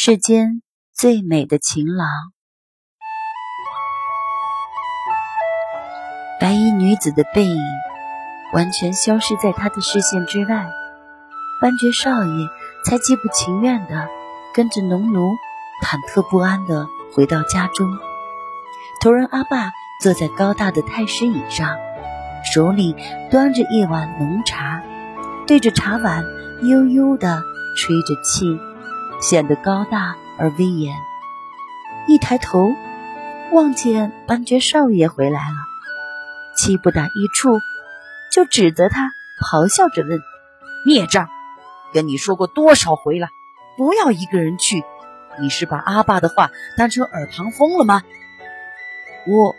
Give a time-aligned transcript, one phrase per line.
[0.00, 0.62] 世间
[0.94, 2.06] 最美的情郎。
[6.38, 7.58] 白衣女子的背影
[8.52, 10.70] 完全消失在他的视线之外，
[11.60, 12.48] 班爵少爷
[12.84, 14.06] 才极不情愿的
[14.54, 15.32] 跟着农奴
[15.82, 17.90] 忐忑不安的回到家中。
[19.02, 21.76] 头人阿爸坐在高大的太师椅上，
[22.54, 22.94] 手里
[23.32, 24.80] 端着一碗浓茶，
[25.48, 26.22] 对着茶碗
[26.62, 27.42] 悠悠的
[27.76, 28.46] 吹着气，
[29.20, 30.94] 显得高大而威严。
[32.06, 32.72] 一抬头，
[33.52, 35.56] 望见班爵少爷回来了。
[36.56, 37.60] 气不打一处，
[38.32, 39.10] 就指责他，
[39.40, 40.18] 咆哮着问
[40.86, 41.28] ：“孽障，
[41.92, 43.28] 跟你说过多少回了，
[43.76, 44.84] 不要一个人去？
[45.40, 48.02] 你是把阿爸的话当成耳旁风了吗？”
[49.26, 49.54] 我，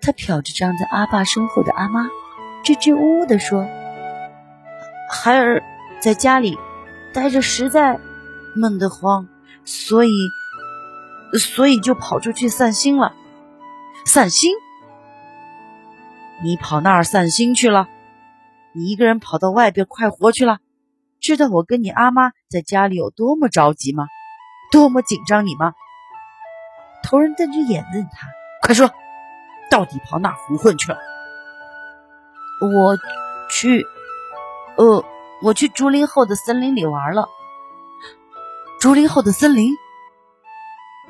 [0.00, 2.08] 他瞟着站在阿爸身后的阿妈，
[2.64, 3.68] 支支吾吾地说
[5.10, 5.62] ：“孩儿
[6.00, 6.58] 在家里
[7.12, 8.00] 待着实在
[8.54, 9.28] 闷得慌，
[9.64, 10.10] 所以，
[11.38, 13.12] 所以就跑出去散心了。
[14.06, 14.52] 散心。”
[16.42, 17.88] 你跑那儿散心去了？
[18.72, 20.58] 你一个人跑到外边快活去了？
[21.20, 24.08] 知道我跟你阿妈在家里有多么着急吗？
[24.70, 25.72] 多么紧张你吗？
[27.02, 28.28] 头人瞪着眼问他
[28.60, 28.90] ：“快说，
[29.70, 30.98] 到底跑哪胡混去了？”
[32.60, 32.96] 我
[33.50, 33.86] 去，
[34.76, 35.04] 呃，
[35.42, 37.28] 我去竹林后的森林里玩了。
[38.84, 39.74] 竹林后的森林？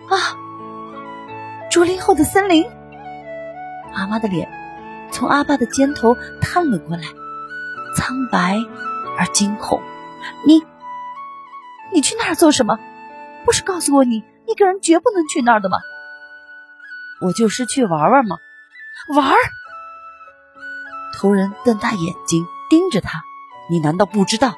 [0.09, 0.39] 啊，
[1.73, 2.65] 竹林后的森林？
[3.93, 4.49] 阿妈的脸。
[5.11, 7.03] 从阿爸的肩头探了过来，
[7.97, 8.61] 苍白
[9.19, 9.83] 而惊恐。
[10.47, 10.63] 你，
[11.93, 12.79] 你去那儿做什么？
[13.45, 15.79] 不是告诉过你，一个人绝不能去那儿的吗？
[17.23, 18.37] 我就是去玩玩嘛。
[19.17, 19.35] 玩？
[21.19, 23.25] 头人瞪大眼睛盯着他。
[23.69, 24.55] 你难道不知道？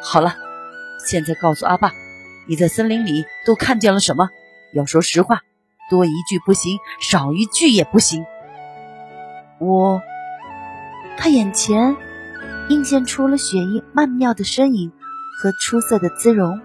[0.00, 0.36] 好了，
[1.04, 1.90] 现在告诉阿爸，
[2.50, 4.28] 你在森林里都看见了什么？
[4.74, 5.42] 要说实话，
[5.88, 8.24] 多一句不行，少一句也不行。
[9.60, 10.02] 我，
[11.16, 11.96] 他眼前
[12.68, 14.90] 映现出了雪衣曼妙的身影
[15.40, 16.60] 和出色的姿容。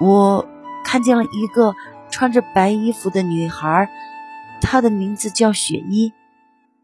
[0.00, 0.48] 我
[0.86, 1.74] 看见了一个
[2.10, 3.90] 穿着白衣服的女孩，
[4.62, 6.14] 她的名字叫雪衣。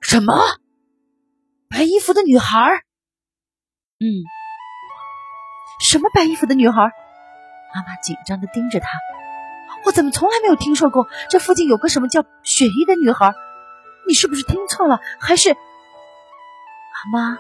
[0.02, 0.34] 什么？
[1.70, 2.82] 白衣服的女孩？
[3.98, 4.04] 嗯，
[5.80, 6.92] 什么白衣服的女孩？
[7.76, 8.88] 妈妈紧张的盯着他。
[9.84, 13.34] 我怎么从来没有听说过这附近有个什么叫雪衣的女孩？
[14.08, 14.98] 你是不是听错了？
[15.20, 15.58] 还是阿
[17.12, 17.36] 妈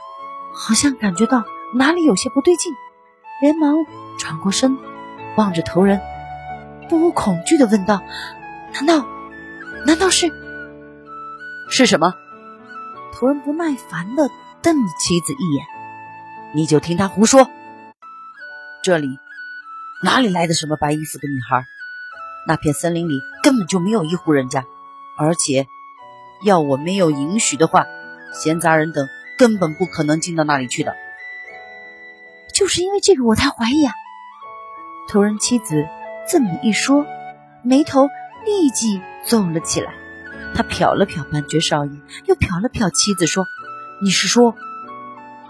[0.52, 1.44] 好像感觉到
[1.74, 2.70] 哪里有些不对劲，
[3.40, 3.76] 连忙
[4.18, 4.76] 转过身，
[5.36, 6.02] 望着头人，
[6.90, 8.02] 不无恐惧的问道
[8.74, 9.06] ：“难道，
[9.86, 10.30] 难道是？
[11.70, 12.12] 是什么？”
[13.14, 14.28] 头人不耐烦的
[14.60, 15.64] 瞪了妻子一眼
[16.54, 17.48] ：“你就听他胡说！
[18.82, 19.18] 这里
[20.02, 21.66] 哪里来的什么白衣服的女孩？
[22.46, 24.64] 那片森林里根本就没有一户人家，
[25.18, 25.66] 而且……”
[26.44, 27.86] 要我没有允许的话，
[28.30, 29.08] 闲杂人等
[29.38, 30.94] 根本不可能进到那里去的。
[32.52, 33.94] 就是因为这个，我才怀疑啊！
[35.08, 35.86] 头人妻子
[36.28, 37.06] 这么一说，
[37.64, 38.10] 眉头
[38.44, 39.94] 立即皱了起来。
[40.54, 41.90] 他瞟了瞟半爵少爷，
[42.26, 43.46] 又瞟了瞟妻子，说
[44.04, 44.54] ：“你是说，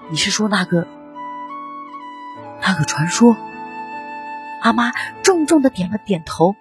[0.09, 0.87] 你是说那个
[2.63, 3.37] 那个传说？”
[4.63, 6.55] 阿妈重重的点了点头，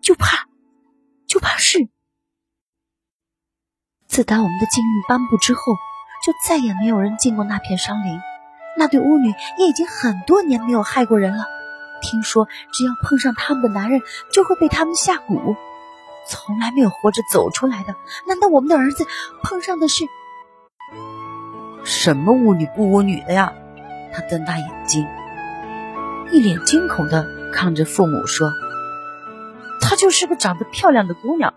[0.00, 0.46] 就怕，
[1.26, 1.88] 就怕是。
[4.06, 5.60] 自打我们的禁令颁布之后，
[6.24, 8.20] 就再也没有人进过那片山林。
[8.78, 11.44] 那对巫女也已经很多年没有害过人了。
[12.02, 14.00] 听说只要碰上他们的男人，
[14.32, 15.56] 就会被他们下蛊，
[16.28, 17.94] 从来没有活着走出来的。
[18.28, 19.06] 难道我们的儿子
[19.42, 20.04] 碰上的是
[21.84, 23.52] 什么巫女不巫女的呀？
[24.12, 25.06] 他瞪大眼睛，
[26.32, 28.50] 一脸惊恐的看着父母说
[29.80, 31.54] ：“她就是个长得漂亮的姑娘。”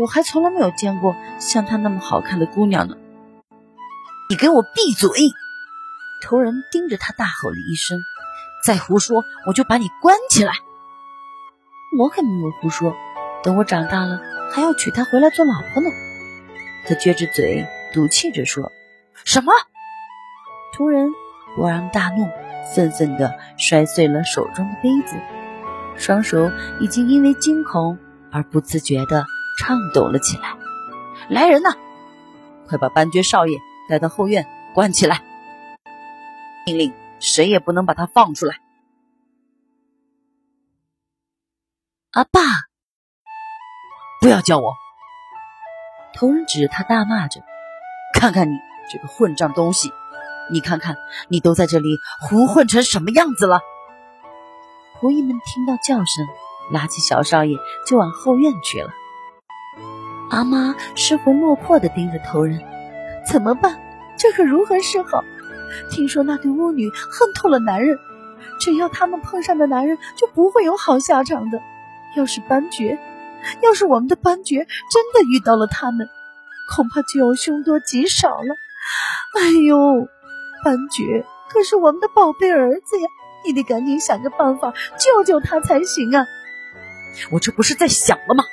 [0.00, 2.96] 我还从来没有见过像她那么好看的姑娘呢！
[4.28, 5.10] 你给我闭嘴！
[6.22, 7.98] 头人盯着他大吼了一声
[8.64, 10.52] ：“再胡说，我就把你关起来！”
[11.98, 12.94] 我可没有胡说，
[13.42, 14.20] 等我长大了
[14.52, 15.90] 还要娶她回来做老婆呢。
[16.86, 18.70] 他撅着嘴，赌气着说
[19.24, 19.52] ：“什么？”
[20.72, 21.10] 突人
[21.56, 22.28] 勃然大怒，
[22.74, 25.16] 愤愤地摔碎了手中的杯子，
[25.96, 26.50] 双手
[26.80, 27.98] 已经因为惊恐
[28.32, 29.24] 而不自觉地。
[29.58, 30.56] 颤抖了起来。
[31.28, 31.76] 来人呐，
[32.66, 33.58] 快把班爵少爷
[33.90, 35.20] 带到后院关起来。
[36.64, 38.54] 命令谁也不能把他放出来。
[42.12, 42.40] 阿爸，
[44.22, 44.72] 不要叫我！
[46.14, 47.42] 头人指着他大骂着
[48.18, 48.54] ：“看看你
[48.90, 49.90] 这个混账东西！
[50.52, 50.96] 你看看
[51.28, 53.60] 你都在这里胡混成什么样子了！”
[55.00, 56.26] 仆役们听到叫声，
[56.72, 57.56] 拉起小少爷
[57.86, 58.90] 就往后院去了。
[60.30, 62.60] 阿妈失魂落魄地盯着头人，
[63.26, 63.80] 怎么办？
[64.18, 65.24] 这可如何是好？
[65.90, 67.98] 听说那对巫女恨透了男人，
[68.58, 71.60] 只要他们碰上的男人就不会有好下场的。
[72.16, 72.98] 要是班爵，
[73.62, 76.08] 要是我们的班爵真的遇到了他们，
[76.76, 78.54] 恐怕就要凶多吉少了。
[79.40, 80.08] 哎呦，
[80.64, 83.08] 班爵可是我们的宝贝儿子呀，
[83.44, 86.24] 你得赶紧想个办法救救他才行啊！
[87.32, 88.44] 我这不是在想了吗？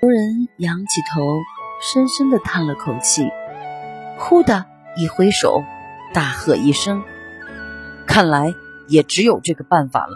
[0.00, 1.38] 仆人仰起头，
[1.80, 3.28] 深深的叹了口气，
[4.18, 4.64] 忽的
[4.96, 5.62] 一挥手，
[6.12, 7.04] 大喝一声
[8.06, 8.54] ：“看来
[8.88, 10.12] 也只有这个办法了。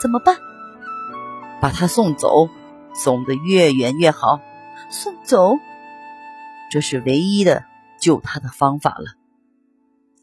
[0.00, 0.36] 怎么办？
[1.60, 2.48] 把他送走，
[2.94, 4.40] 送得越远越好。
[4.90, 5.58] 送走，
[6.70, 7.64] 这是唯一的
[8.00, 9.17] 救他的方法了。”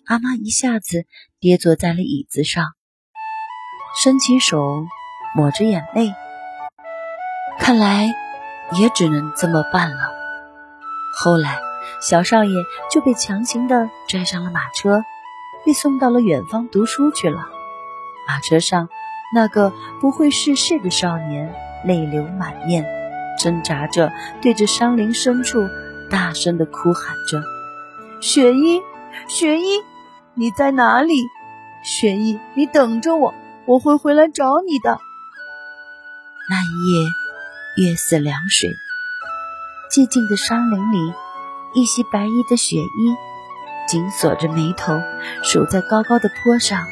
[0.06, 1.06] 阿妈一下子
[1.40, 2.66] 跌坐在了椅子上，
[4.02, 4.62] 伸起手
[5.36, 6.13] 抹着眼泪，
[7.60, 8.10] 看来。
[8.80, 9.98] 也只能这么办了。
[11.16, 11.60] 后来，
[12.02, 12.52] 小少爷
[12.90, 15.04] 就被强行的拽上了马车，
[15.63, 17.48] 被送到了远方读书去了。
[18.28, 18.90] 马车上，
[19.36, 19.72] 那个
[20.02, 21.54] 不会世事的少年
[21.86, 22.84] 泪流满面，
[23.38, 24.12] 挣扎着
[24.42, 25.60] 对着山林深处
[26.10, 27.44] 大声的哭喊着
[28.19, 28.81] ：“雪衣，
[29.28, 29.84] 雪衣，
[30.35, 31.13] 你在哪里？
[31.83, 33.33] 雪衣，你等着我，
[33.65, 34.99] 我会回来找你的。”
[36.49, 37.09] 那一夜。
[37.77, 38.69] 月似凉水，
[39.91, 41.13] 寂静的山林里，
[41.73, 43.15] 一袭白衣的雪衣
[43.85, 44.97] 紧锁着眉头，
[45.43, 46.87] 守在高高的坡上，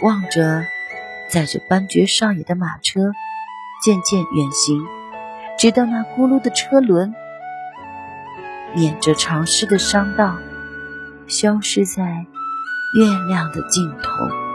[0.00, 0.64] 望着
[1.28, 3.12] 载着班爵少爷的马车
[3.84, 4.86] 渐渐远行，
[5.58, 7.14] 直到那咕噜的车轮
[8.74, 10.38] 碾着潮湿的商道，
[11.26, 12.24] 消失在
[12.92, 14.47] 月亮的尽头。